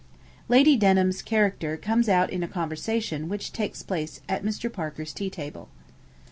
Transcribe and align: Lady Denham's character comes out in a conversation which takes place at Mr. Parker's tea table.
Lady 0.49 0.75
Denham's 0.75 1.21
character 1.21 1.77
comes 1.77 2.09
out 2.09 2.31
in 2.31 2.41
a 2.41 2.47
conversation 2.47 3.29
which 3.29 3.53
takes 3.53 3.83
place 3.83 4.19
at 4.27 4.43
Mr. 4.43 4.73
Parker's 4.73 5.13
tea 5.13 5.29
table. 5.29 5.69